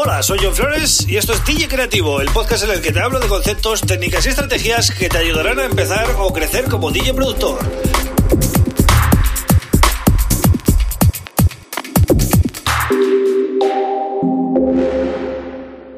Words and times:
Hola, 0.00 0.22
soy 0.22 0.38
John 0.40 0.54
Flores 0.54 1.08
y 1.08 1.16
esto 1.16 1.32
es 1.32 1.44
DJ 1.44 1.66
Creativo, 1.66 2.20
el 2.20 2.28
podcast 2.28 2.62
en 2.62 2.70
el 2.70 2.80
que 2.80 2.92
te 2.92 3.00
hablo 3.00 3.18
de 3.18 3.26
conceptos, 3.26 3.80
técnicas 3.80 4.24
y 4.26 4.28
estrategias 4.28 4.92
que 4.92 5.08
te 5.08 5.18
ayudarán 5.18 5.58
a 5.58 5.64
empezar 5.64 6.06
o 6.20 6.32
crecer 6.32 6.66
como 6.66 6.92
DJ 6.92 7.14
productor. 7.14 7.58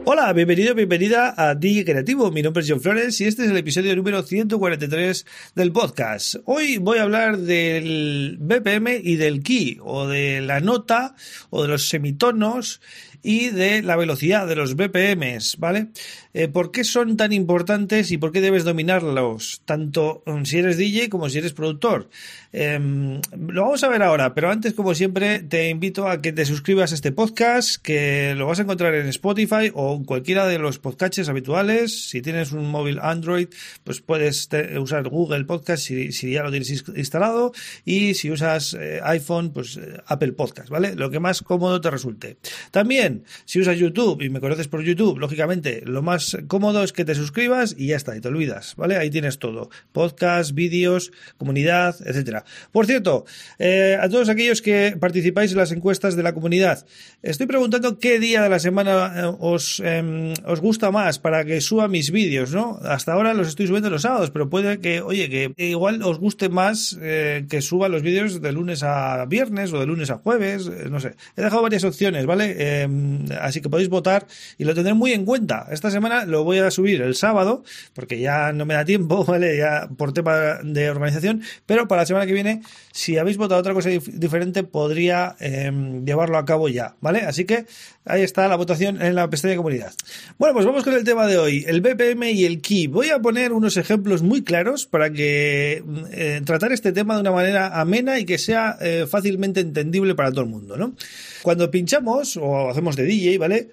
Hola, 0.07 0.33
bienvenido, 0.33 0.75
bienvenida 0.75 1.35
a 1.37 1.55
DJ 1.55 1.85
Creativo. 1.85 2.31
Mi 2.31 2.43
nombre 2.43 2.63
es 2.63 2.71
John 2.71 2.81
Flores 2.81 3.21
y 3.21 3.27
este 3.27 3.45
es 3.45 3.51
el 3.51 3.57
episodio 3.57 3.95
número 3.97 4.23
143 4.23 5.27
del 5.55 5.73
podcast. 5.73 6.37
Hoy 6.47 6.79
voy 6.79 6.99
a 6.99 7.03
hablar 7.03 7.39
del 7.39 8.37
BPM 8.41 9.01
y 9.03 9.17
del 9.17 9.43
key, 9.43 9.79
o 9.83 10.07
de 10.07 10.41
la 10.41 10.61
nota, 10.61 11.15
o 11.51 11.63
de 11.63 11.69
los 11.69 11.89
semitonos 11.89 12.81
y 13.23 13.51
de 13.51 13.83
la 13.83 13.97
velocidad 13.97 14.47
de 14.47 14.57
los 14.57 14.77
BPMs, 14.77 15.57
¿vale? 15.59 15.89
Eh, 16.33 16.49
¿Por 16.49 16.71
qué 16.71 16.85
son 16.85 17.17
tan 17.17 17.33
importantes 17.33 18.13
y 18.13 18.19
por 18.19 18.31
qué 18.31 18.41
debes 18.41 18.65
dominarlos, 18.65 19.63
tanto 19.65 20.23
um, 20.27 20.45
si 20.45 20.59
eres 20.59 20.77
DJ 20.77 21.09
como 21.09 21.29
si 21.29 21.39
eres 21.39 21.53
productor? 21.53 22.09
Em, 22.53 23.21
lo 23.37 23.63
vamos 23.63 23.83
a 23.83 23.89
ver 23.89 24.03
ahora, 24.03 24.35
pero 24.35 24.51
antes, 24.51 24.75
como 24.75 24.95
siempre, 24.95 25.41
te 25.41 25.69
invito 25.69 26.09
a 26.09 26.21
que 26.23 26.33
te 26.33 26.45
suscribas 26.45 26.93
a 26.93 26.95
este 26.95 27.13
podcast, 27.13 27.83
que 27.83 28.35
lo 28.37 28.47
vas 28.47 28.59
a 28.61 28.63
encontrar 28.63 28.95
en 28.95 29.09
Spotify 29.09 29.71
o 29.75 29.97
en 29.97 30.05
cualquiera 30.05 30.47
de 30.47 30.59
los 30.59 30.79
podcasts 30.79 31.29
habituales. 31.29 32.09
Si 32.09 32.23
tienes 32.23 32.53
un 32.53 32.71
móvil 32.71 32.99
Android, 33.01 33.49
pues 33.85 34.01
puedes 34.01 34.49
usar 34.79 35.09
Google 35.09 35.45
Podcast 35.45 35.85
si, 35.85 36.31
ya 36.31 36.43
lo 36.43 36.51
tienes 36.51 36.85
instalado 36.95 37.53
y 37.85 38.15
si 38.15 38.31
usas 38.31 38.75
eh, 38.75 39.01
iPhone, 39.03 39.53
pues 39.53 39.77
eh, 39.77 40.01
Apple 40.07 40.33
Podcast, 40.33 40.69
¿vale? 40.69 40.95
Lo 40.95 41.11
que 41.11 41.21
más 41.21 41.43
cómodo 41.43 41.81
te 41.81 41.91
resulte. 41.91 42.37
También 42.71 43.25
si 43.45 43.61
usas 43.61 43.79
YouTube 43.79 44.23
y 44.23 44.31
me 44.31 44.41
conoces 44.41 44.69
por 44.69 44.83
YouTube, 44.83 45.19
lógicamente 45.19 45.83
lo 45.85 46.03
más 46.03 46.20
cómodo 46.47 46.83
es 46.83 46.93
que 46.93 47.05
te 47.05 47.15
suscribas 47.15 47.75
y 47.77 47.89
ya 47.89 47.97
está, 47.97 48.17
y 48.17 48.21
te 48.21 48.29
olvidas, 48.29 48.75
¿vale? 48.77 48.97
Ahí 48.97 49.11
tienes 49.11 49.39
todo. 49.39 49.71
Podcast, 49.93 50.53
vídeos, 50.53 51.13
comunidad, 51.39 51.97
etcétera. 52.05 52.45
Por 52.73 52.87
cierto, 52.87 53.25
eh, 53.59 53.99
a 54.01 54.09
todos 54.09 54.29
aquellos 54.29 54.63
que 54.63 54.97
participáis 54.99 55.53
en 55.53 55.59
las 55.59 55.73
encuestas 55.73 56.17
de 56.17 56.23
la 56.23 56.33
comunidad, 56.33 56.87
estoy 57.23 57.47
preguntando 57.47 57.99
qué 57.99 58.19
día 58.19 58.43
de 58.43 58.49
la 58.49 58.59
semana 58.59 59.13
eh, 59.17 59.37
os, 59.39 59.81
em, 59.85 60.35
os 60.45 60.61
gusta 60.61 60.91
más 60.91 61.19
para 61.19 61.45
que 61.45 61.61
suba 61.61 61.89
mis 61.89 62.11
vídeos, 62.11 62.53
¿no? 62.53 62.79
Hasta 62.83 63.13
ahora 63.13 63.35
los 63.35 63.49
estoy 63.49 63.67
subiendo 63.67 63.91
los 63.91 64.03
sábados, 64.03 64.31
pero 64.31 64.51
puede 64.51 64.81
que, 64.81 65.01
oye, 65.01 65.29
que 65.29 65.53
igual 65.57 66.03
os 66.03 66.19
guste 66.19 66.49
más 66.49 66.99
eh, 67.01 67.47
que 67.49 67.63
suba 67.63 67.89
los 67.89 68.03
vídeos 68.03 68.41
de 68.41 68.53
lunes 68.53 68.83
a 68.83 69.25
viernes 69.27 69.73
o 69.73 69.81
de 69.81 69.87
lunes 69.87 70.11
a 70.11 70.19
jueves, 70.19 70.71
no 70.91 71.01
sé. 71.01 71.15
He 71.37 71.43
dejado 71.43 71.63
varias 71.63 71.85
opciones, 71.85 72.27
¿vale? 72.27 72.83
Em, 72.83 73.25
así 73.41 73.61
que 73.61 73.69
podéis 73.69 73.89
votar 73.89 74.27
y 74.59 74.65
lo 74.65 74.75
tendré 74.75 74.95
muy 74.95 75.13
en 75.13 75.25
cuenta. 75.25 75.67
Esta 75.71 75.91
semana 75.91 76.10
lo 76.27 76.45
voy 76.45 76.59
a 76.59 76.71
subir 76.71 77.03
el 77.03 77.15
sábado, 77.15 77.65
porque 77.95 78.19
ya 78.19 78.53
no 78.53 78.67
me 78.67 78.75
da 78.75 78.85
tiempo, 78.85 79.25
¿vale? 79.29 79.57
Ya 79.57 79.89
por 79.97 80.13
tema 80.13 80.59
de 80.63 80.91
organización, 80.91 81.43
pero 81.67 81.89
para 81.89 82.03
la 82.03 82.07
semana 82.07 82.27
que 82.27 82.33
viene, 82.33 82.63
si 82.93 83.19
habéis 83.19 83.37
votado 83.37 83.61
otra 83.61 83.75
cosa 83.75 83.91
diferente, 83.91 84.63
podría 84.65 85.37
em, 85.41 86.05
llevarlo 86.05 86.39
a 86.39 86.45
cabo 86.45 86.69
ya, 86.69 86.97
¿vale? 87.01 87.21
Así 87.21 87.45
que 87.45 87.67
ahí 88.05 88.23
está 88.23 88.49
la 88.49 88.57
votación 88.57 89.01
en 89.01 89.15
la 89.15 89.29
pestaña 89.31 89.53
de 89.53 89.57
comunidad. 89.57 89.93
Bueno, 90.39 90.55
pues 90.55 90.67
vamos 90.67 90.85
con 90.85 90.95
el 90.95 91.05
tema 91.05 91.27
de 91.27 91.39
hoy, 91.39 91.65
el 91.67 91.81
BPM 91.81 92.31
y 92.31 92.45
el 92.45 92.61
key. 92.61 92.87
Voy 92.87 93.11
a 93.11 93.19
poner 93.19 93.53
unos 93.53 93.77
ejemplos 93.77 94.23
muy 94.23 94.43
claros 94.43 94.87
para 94.87 95.11
que 95.11 95.83
eh, 96.13 96.41
tratar 96.45 96.73
este 96.73 96.93
tema 96.93 97.15
de 97.15 97.21
una 97.21 97.33
manera 97.33 97.81
amena 97.81 98.19
y 98.19 98.25
que 98.25 98.39
sea 98.39 98.77
eh, 98.81 99.07
fácilmente 99.09 99.61
entendible 99.61 100.15
para 100.15 100.31
todo 100.31 100.43
el 100.43 100.51
mundo, 100.51 100.77
¿no? 100.77 100.95
Cuando 101.43 101.71
pinchamos 101.71 102.37
o 102.37 102.71
hacemos 102.71 102.97
de 102.97 103.05
DJ, 103.05 103.39
¿vale? 103.39 103.71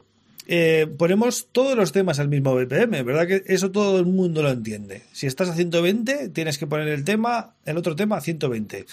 Eh, 0.50 0.88
ponemos 0.98 1.50
todos 1.52 1.76
los 1.76 1.92
temas 1.92 2.20
al 2.20 2.30
mismo 2.30 2.56
BPM, 2.56 3.03
¿verdad? 3.03 3.28
Que 3.28 3.44
eso 3.48 3.70
todo 3.70 4.00
el 4.00 4.06
mundo 4.06 4.42
lo 4.42 4.50
entiende. 4.50 5.03
Si 5.12 5.28
estás 5.28 5.50
a 5.50 5.53
120, 5.53 6.30
tienes 6.30 6.58
que 6.58 6.66
poner 6.66 6.88
el 6.88 7.03
tema, 7.03 7.56
el 7.68 7.78
otro 7.78 7.96
tema 7.96 8.18
a 8.18 8.22
120. 8.22 8.86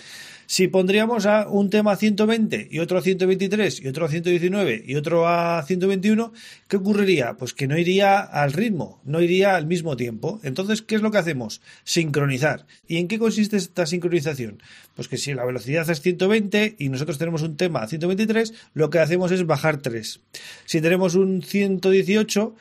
Si 0.46 0.68
pondríamos 0.68 1.24
a 1.24 1.48
un 1.48 1.70
tema 1.70 1.92
a 1.92 1.96
120 1.96 2.68
y 2.70 2.78
otro 2.80 2.98
a 2.98 3.02
123 3.02 3.80
y 3.80 3.88
otro 3.88 4.04
a 4.04 4.08
119 4.08 4.84
y 4.86 4.96
otro 4.96 5.26
a 5.26 5.62
121, 5.62 6.32
¿qué 6.68 6.76
ocurriría? 6.76 7.34
Pues 7.34 7.54
que 7.54 7.66
no 7.66 7.78
iría 7.78 8.20
al 8.20 8.52
ritmo, 8.52 9.00
no 9.04 9.22
iría 9.22 9.56
al 9.56 9.66
mismo 9.66 9.96
tiempo. 9.96 10.40
Entonces, 10.42 10.82
¿qué 10.82 10.96
es 10.96 11.02
lo 11.02 11.10
que 11.10 11.18
hacemos? 11.18 11.62
Sincronizar. 11.84 12.66
¿Y 12.86 12.98
en 12.98 13.08
qué 13.08 13.18
consiste 13.18 13.56
esta 13.56 13.86
sincronización? 13.86 14.62
Pues 14.94 15.08
que 15.08 15.16
si 15.16 15.32
la 15.32 15.44
velocidad 15.44 15.88
es 15.88 16.00
120 16.00 16.76
y 16.78 16.88
nosotros 16.88 17.16
tenemos 17.16 17.42
un 17.42 17.56
tema 17.56 17.80
a 17.80 17.88
123, 17.88 18.52
lo 18.74 18.90
que 18.90 18.98
hacemos 18.98 19.32
es 19.32 19.46
bajar 19.46 19.78
3. 19.78 20.20
Si 20.66 20.80
tenemos 20.80 21.14
un 21.14 21.42
118, 21.42 22.54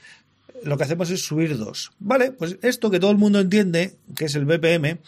lo 0.63 0.77
que 0.77 0.83
hacemos 0.83 1.09
es 1.09 1.21
subir 1.21 1.57
2. 1.57 1.91
¿Vale? 1.99 2.31
Pues 2.31 2.57
esto 2.61 2.89
que 2.89 2.99
todo 2.99 3.11
el 3.11 3.17
mundo 3.17 3.39
entiende, 3.39 3.95
que 4.15 4.25
es 4.25 4.35
el 4.35 4.45
BPM, 4.45 4.99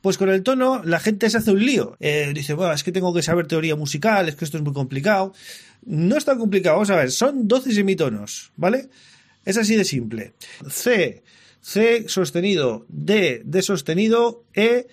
pues 0.00 0.18
con 0.18 0.28
el 0.28 0.42
tono 0.42 0.82
la 0.84 1.00
gente 1.00 1.28
se 1.30 1.38
hace 1.38 1.50
un 1.50 1.64
lío. 1.64 1.96
Eh, 2.00 2.32
dice, 2.34 2.54
bueno, 2.54 2.72
es 2.72 2.84
que 2.84 2.92
tengo 2.92 3.12
que 3.12 3.22
saber 3.22 3.46
teoría 3.46 3.76
musical, 3.76 4.28
es 4.28 4.36
que 4.36 4.44
esto 4.44 4.56
es 4.56 4.62
muy 4.62 4.72
complicado. 4.72 5.32
No 5.84 6.16
es 6.16 6.24
tan 6.24 6.38
complicado, 6.38 6.76
vamos 6.76 6.90
a 6.90 6.96
ver, 6.96 7.10
son 7.10 7.48
12 7.48 7.72
semitonos, 7.72 8.52
¿vale? 8.56 8.88
Es 9.44 9.56
así 9.56 9.76
de 9.76 9.84
simple. 9.84 10.34
C, 10.68 11.22
C 11.60 12.08
sostenido, 12.08 12.86
D, 12.88 13.42
D 13.44 13.62
sostenido, 13.62 14.44
E, 14.54 14.86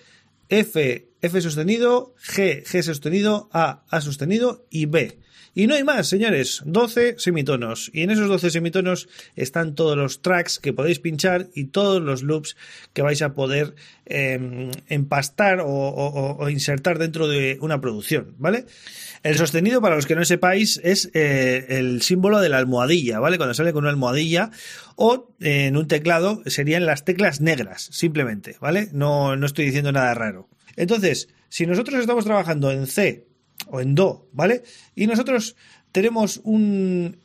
F, 0.48 1.06
F 1.20 1.40
sostenido, 1.40 2.14
G, 2.16 2.64
G 2.64 2.82
sostenido, 2.82 3.48
A, 3.52 3.84
A 3.88 4.00
sostenido 4.00 4.66
y 4.70 4.86
B. 4.86 5.18
Y 5.58 5.66
no 5.66 5.74
hay 5.74 5.82
más, 5.82 6.06
señores, 6.06 6.62
12 6.66 7.16
semitonos. 7.18 7.90
Y 7.92 8.02
en 8.02 8.10
esos 8.10 8.28
12 8.28 8.50
semitonos 8.50 9.08
están 9.34 9.74
todos 9.74 9.96
los 9.96 10.22
tracks 10.22 10.60
que 10.60 10.72
podéis 10.72 11.00
pinchar 11.00 11.48
y 11.52 11.64
todos 11.64 12.00
los 12.00 12.22
loops 12.22 12.56
que 12.92 13.02
vais 13.02 13.20
a 13.22 13.34
poder 13.34 13.74
em, 14.06 14.70
empastar 14.86 15.60
o, 15.64 16.48
insertar 16.48 17.00
dentro 17.00 17.26
de 17.26 17.58
una 17.60 17.80
producción, 17.80 18.36
¿vale? 18.38 18.66
El 19.24 19.36
sostenido, 19.36 19.80
para 19.80 19.96
los 19.96 20.06
que 20.06 20.14
no 20.14 20.24
sepáis, 20.24 20.80
es 20.84 21.10
eh, 21.14 21.66
el 21.70 22.02
símbolo 22.02 22.38
de 22.40 22.50
la 22.50 22.58
almohadilla, 22.58 23.18
¿vale? 23.18 23.36
Cuando 23.36 23.54
sale 23.54 23.72
con 23.72 23.82
una 23.82 23.90
almohadilla 23.90 24.52
o 24.94 25.34
en 25.40 25.76
un 25.76 25.88
teclado 25.88 26.40
serían 26.46 26.86
las 26.86 27.04
teclas 27.04 27.40
negras, 27.40 27.88
simplemente, 27.90 28.56
¿vale? 28.60 28.90
No, 28.92 29.34
no 29.34 29.46
estoy 29.46 29.64
diciendo 29.64 29.90
nada 29.90 30.14
raro. 30.14 30.48
Entonces, 30.76 31.28
si 31.48 31.66
nosotros 31.66 32.00
estamos 32.00 32.24
trabajando 32.24 32.70
en 32.70 32.86
C 32.86 33.26
o 33.66 33.80
en 33.80 33.94
Do, 33.94 34.28
¿vale? 34.32 34.62
Y 34.94 35.06
nosotros 35.06 35.56
tenemos 35.92 36.40
un 36.44 37.16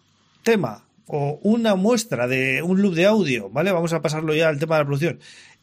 tema 0.44 0.86
o 1.08 1.40
una 1.44 1.76
muestra 1.76 2.28
de 2.28 2.62
un 2.62 2.82
loop 2.82 2.96
de 2.96 3.06
audio, 3.06 3.50
¿vale? 3.50 3.72
Vamos 3.72 3.94
a 3.94 4.02
pasarlo 4.02 4.34
ya 4.34 4.50
al 4.50 4.60
tema 4.60 4.76
de 4.76 4.82
la 4.82 4.86
producción, 4.86 5.20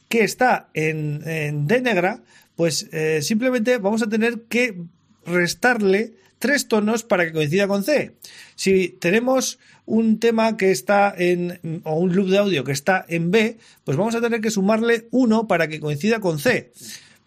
que 0.08 0.24
está 0.24 0.68
en, 0.74 1.66
D 1.66 1.80
negra, 1.80 2.22
pues 2.56 2.88
eh, 2.92 3.22
simplemente 3.22 3.78
vamos 3.78 4.02
a 4.02 4.08
tener 4.08 4.42
que 4.42 4.76
restarle 5.24 6.12
tres 6.38 6.68
tonos 6.68 7.04
para 7.04 7.24
que 7.26 7.32
coincida 7.32 7.68
con 7.68 7.84
C. 7.84 8.16
Si 8.56 8.88
tenemos 8.88 9.58
un 9.86 10.18
tema 10.18 10.56
que 10.56 10.70
está 10.70 11.14
en, 11.16 11.80
o 11.84 11.94
un 11.94 12.14
loop 12.14 12.28
de 12.28 12.38
audio 12.38 12.64
que 12.64 12.72
está 12.72 13.04
en 13.08 13.30
B, 13.30 13.58
pues 13.84 13.96
vamos 13.96 14.14
a 14.14 14.20
tener 14.20 14.40
que 14.40 14.50
sumarle 14.50 15.08
uno 15.10 15.46
para 15.46 15.68
que 15.68 15.80
coincida 15.80 16.20
con 16.20 16.38
C. 16.38 16.72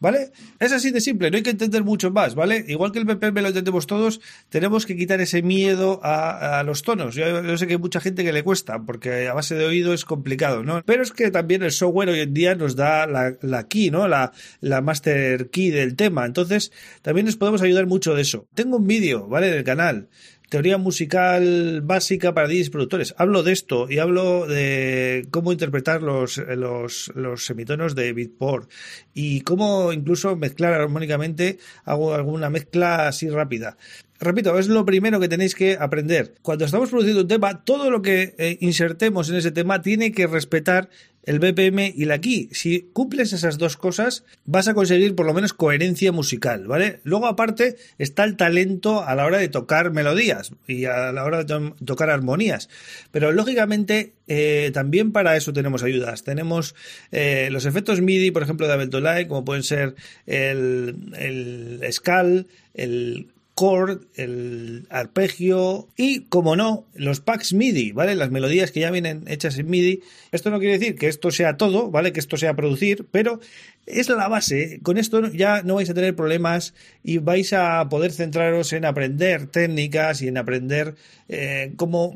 ¿Vale? 0.03 0.33
Es 0.59 0.73
así 0.73 0.91
de 0.91 0.99
simple, 0.99 1.31
no 1.31 1.37
hay 1.37 1.43
que 1.43 1.51
entender 1.51 1.85
mucho 1.85 2.11
más, 2.11 2.35
¿vale? 2.35 2.65
Igual 2.67 2.91
que 2.91 2.99
el 2.99 3.05
BPM 3.05 3.41
lo 3.41 3.47
entendemos 3.47 3.87
todos, 3.87 4.19
tenemos 4.49 4.85
que 4.85 4.97
quitar 4.97 5.21
ese 5.21 5.41
miedo 5.41 6.01
a, 6.03 6.61
los 6.65 6.83
tonos. 6.83 7.15
Yo, 7.15 7.57
sé 7.57 7.67
que 7.67 7.75
hay 7.75 7.79
mucha 7.79 8.01
gente 8.01 8.25
que 8.25 8.33
le 8.33 8.43
cuesta, 8.43 8.83
porque 8.83 9.29
a 9.29 9.33
base 9.33 9.55
de 9.55 9.63
oído 9.63 9.93
es 9.93 10.03
complicado, 10.03 10.61
¿no? 10.61 10.83
Pero 10.85 11.03
es 11.03 11.13
que 11.13 11.31
también 11.31 11.63
el 11.63 11.71
software 11.71 12.09
hoy 12.09 12.19
en 12.19 12.33
día 12.33 12.53
nos 12.53 12.75
da 12.75 13.07
la, 13.07 13.37
la 13.41 13.69
key, 13.69 13.91
¿no? 13.91 14.09
La, 14.09 14.33
la 14.59 14.81
master 14.81 15.49
key 15.49 15.69
del 15.69 15.95
tema. 15.95 16.25
Entonces, 16.25 16.73
también 17.01 17.25
nos 17.25 17.37
podemos 17.37 17.61
ayudar 17.61 17.87
mucho 17.87 18.13
de 18.13 18.23
eso. 18.23 18.45
Tengo 18.53 18.75
un 18.75 18.87
vídeo, 18.87 19.29
¿vale? 19.29 19.47
En 19.47 19.53
el 19.53 19.63
canal 19.63 20.09
teoría 20.53 20.77
musical 20.77 21.81
básica 21.81 22.35
para 22.35 22.47
DJs 22.47 22.69
productores. 22.69 23.15
Hablo 23.17 23.41
de 23.41 23.53
esto 23.53 23.87
y 23.89 23.97
hablo 23.97 24.45
de 24.45 25.25
cómo 25.31 25.51
interpretar 25.51 26.03
los, 26.03 26.37
los, 26.37 27.11
semitonos 27.43 27.95
de 27.95 28.13
Beatport 28.13 28.69
y 29.15 29.41
cómo 29.41 29.91
incluso 29.91 30.35
mezclar 30.35 30.73
armónicamente, 30.73 31.57
hago 31.85 32.13
alguna 32.13 32.51
mezcla 32.51 33.07
así 33.07 33.31
rápida. 33.31 33.77
Repito, 34.19 34.59
es 34.59 34.67
lo 34.67 34.85
primero 34.85 35.19
que 35.19 35.27
tenéis 35.27 35.55
que 35.55 35.75
aprender. 35.79 36.35
Cuando 36.43 36.65
estamos 36.65 36.91
produciendo 36.91 37.21
un 37.21 37.27
tema, 37.27 37.63
todo 37.63 37.89
lo 37.89 38.03
que 38.03 38.35
eh, 38.37 38.59
insertemos 38.61 39.31
en 39.31 39.37
ese 39.37 39.51
tema 39.51 39.81
tiene 39.81 40.11
que 40.11 40.27
respetar 40.27 40.87
el 41.23 41.39
BPM 41.39 41.93
y 41.95 42.05
la 42.05 42.19
key. 42.19 42.49
Si 42.51 42.89
cumples 42.93 43.33
esas 43.33 43.57
dos 43.57 43.77
cosas, 43.77 44.23
vas 44.45 44.67
a 44.67 44.73
conseguir 44.73 45.15
por 45.15 45.25
lo 45.25 45.33
menos 45.33 45.53
coherencia 45.53 46.11
musical, 46.11 46.67
¿vale? 46.67 46.99
Luego, 47.03 47.27
aparte, 47.27 47.77
está 47.97 48.23
el 48.23 48.35
talento 48.35 49.03
a 49.03 49.15
la 49.15 49.25
hora 49.25 49.37
de 49.37 49.47
tocar 49.47 49.91
melodías 49.91 50.51
y 50.67 50.85
a 50.85 51.11
la 51.11 51.23
hora 51.23 51.43
de 51.43 51.73
tocar 51.85 52.09
armonías. 52.09 52.69
Pero 53.11 53.31
lógicamente, 53.31 54.13
eh, 54.27 54.71
también 54.73 55.11
para 55.11 55.35
eso 55.37 55.53
tenemos 55.53 55.83
ayudas. 55.83 56.23
Tenemos 56.23 56.75
eh, 57.11 57.49
los 57.51 57.65
efectos 57.65 58.01
MIDI, 58.01 58.31
por 58.31 58.43
ejemplo, 58.43 58.67
de 58.67 58.73
Ableton 58.73 59.03
Live, 59.03 59.27
como 59.27 59.45
pueden 59.45 59.63
ser 59.63 59.95
el, 60.25 60.95
el 61.17 61.81
Scal, 61.91 62.47
el 62.73 63.27
chord, 63.55 64.07
el 64.15 64.87
arpegio 64.89 65.87
y, 65.95 66.21
como 66.21 66.55
no, 66.55 66.87
los 66.95 67.19
packs 67.19 67.53
MIDI, 67.53 67.91
¿vale? 67.91 68.15
Las 68.15 68.31
melodías 68.31 68.71
que 68.71 68.79
ya 68.79 68.91
vienen 68.91 69.25
hechas 69.27 69.57
en 69.57 69.69
MIDI. 69.69 70.01
Esto 70.31 70.49
no 70.49 70.59
quiere 70.59 70.79
decir 70.79 70.95
que 70.95 71.07
esto 71.07 71.29
sea 71.31 71.57
todo, 71.57 71.91
¿vale? 71.91 72.13
Que 72.13 72.19
esto 72.19 72.37
sea 72.37 72.55
producir, 72.55 73.05
pero 73.11 73.39
es 73.85 74.09
la 74.09 74.27
base. 74.27 74.79
Con 74.81 74.97
esto 74.97 75.27
ya 75.27 75.61
no 75.61 75.75
vais 75.75 75.89
a 75.89 75.93
tener 75.93 76.15
problemas 76.15 76.73
y 77.03 77.19
vais 77.19 77.53
a 77.53 77.87
poder 77.89 78.11
centraros 78.11 78.73
en 78.73 78.85
aprender 78.85 79.47
técnicas 79.47 80.21
y 80.21 80.27
en 80.27 80.37
aprender 80.37 80.95
eh, 81.29 81.73
cómo 81.75 82.15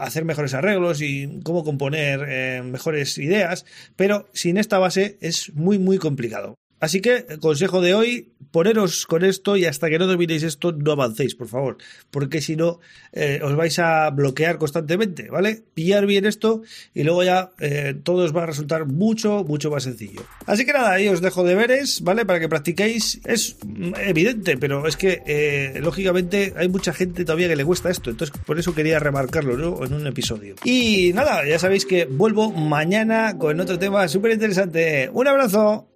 hacer 0.00 0.24
mejores 0.24 0.54
arreglos 0.54 1.02
y 1.02 1.40
cómo 1.42 1.64
componer 1.64 2.24
eh, 2.28 2.62
mejores 2.62 3.18
ideas, 3.18 3.64
pero 3.96 4.28
sin 4.32 4.56
esta 4.56 4.78
base 4.78 5.18
es 5.20 5.52
muy, 5.54 5.78
muy 5.78 5.98
complicado. 5.98 6.56
Así 6.78 7.00
que, 7.00 7.24
consejo 7.40 7.80
de 7.80 7.94
hoy, 7.94 8.32
poneros 8.50 9.06
con 9.06 9.24
esto 9.24 9.56
y 9.56 9.64
hasta 9.64 9.88
que 9.88 9.98
no 9.98 10.06
dominéis 10.06 10.42
esto, 10.42 10.72
no 10.72 10.92
avancéis, 10.92 11.34
por 11.34 11.48
favor, 11.48 11.78
porque 12.10 12.40
si 12.40 12.54
no, 12.56 12.80
eh, 13.12 13.40
os 13.42 13.56
vais 13.56 13.78
a 13.78 14.10
bloquear 14.10 14.58
constantemente, 14.58 15.30
¿vale? 15.30 15.62
Pillar 15.74 16.06
bien 16.06 16.26
esto 16.26 16.62
y 16.94 17.02
luego 17.02 17.24
ya 17.24 17.50
eh, 17.60 17.94
todo 18.02 18.24
os 18.24 18.36
va 18.36 18.42
a 18.42 18.46
resultar 18.46 18.86
mucho, 18.86 19.44
mucho 19.44 19.70
más 19.70 19.84
sencillo. 19.84 20.22
Así 20.44 20.66
que 20.66 20.72
nada, 20.72 20.92
ahí 20.92 21.08
os 21.08 21.22
dejo 21.22 21.44
deberes, 21.44 22.02
¿vale? 22.02 22.26
Para 22.26 22.40
que 22.40 22.48
practiquéis. 22.48 23.20
Es 23.24 23.56
evidente, 24.04 24.58
pero 24.58 24.86
es 24.86 24.96
que, 24.96 25.22
eh, 25.26 25.80
lógicamente, 25.82 26.52
hay 26.56 26.68
mucha 26.68 26.92
gente 26.92 27.24
todavía 27.24 27.48
que 27.48 27.56
le 27.56 27.64
cuesta 27.64 27.90
esto, 27.90 28.10
entonces 28.10 28.36
por 28.44 28.58
eso 28.58 28.74
quería 28.74 28.98
remarcarlo, 28.98 29.56
¿no? 29.56 29.84
En 29.84 29.94
un 29.94 30.06
episodio. 30.06 30.56
Y 30.64 31.12
nada, 31.14 31.46
ya 31.46 31.58
sabéis 31.58 31.86
que 31.86 32.04
vuelvo 32.04 32.52
mañana 32.52 33.38
con 33.38 33.58
otro 33.60 33.78
tema 33.78 34.08
súper 34.08 34.32
interesante. 34.32 35.08
Un 35.12 35.26
abrazo. 35.26 35.95